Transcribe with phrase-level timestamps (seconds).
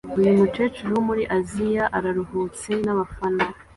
[0.19, 3.45] Uyu mukecuru wo muri Aziya araruhutse nabafana